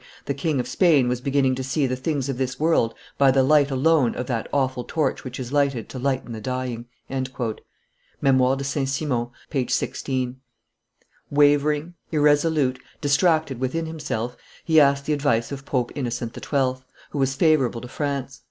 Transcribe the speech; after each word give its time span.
"The 0.25 0.33
King 0.33 0.59
of 0.59 0.67
Spain 0.67 1.07
was 1.07 1.21
beginning 1.21 1.53
to 1.53 1.63
see 1.63 1.85
the, 1.85 1.95
things 1.95 2.27
of 2.27 2.39
this 2.39 2.59
world 2.59 2.95
by 3.19 3.29
the 3.29 3.43
light 3.43 3.69
alone 3.69 4.15
of 4.15 4.25
that 4.25 4.49
awful 4.51 4.83
torch 4.83 5.23
which 5.23 5.39
is 5.39 5.51
lighted 5.53 5.89
to 5.89 5.99
lighten 5.99 6.31
the 6.31 6.41
dying." 6.41 6.87
[Memoires 8.19 8.57
de 8.57 8.63
St. 8.63 8.89
Simon, 8.89 9.27
t. 9.51 9.59
iii. 9.59 9.65
p. 9.65 9.69
16]; 9.71 10.35
wavering, 11.29 11.93
irresolute, 12.11 12.79
distracted 12.99 13.59
within 13.59 13.85
himself, 13.85 14.35
he 14.65 14.79
asked 14.81 15.05
the 15.05 15.13
advice 15.13 15.51
of 15.51 15.67
Pope 15.67 15.91
Innocent 15.93 16.33
XII., 16.33 16.81
who 17.11 17.19
was 17.19 17.35
favorable 17.35 17.81
to 17.81 17.87
France. 17.87 18.39